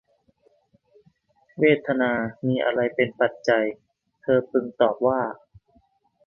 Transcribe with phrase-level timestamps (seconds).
[1.59, 2.11] เวทนา
[2.45, 3.65] มีอะไรเป็นปัจจัย
[4.21, 5.19] เธอพึงตอบว่า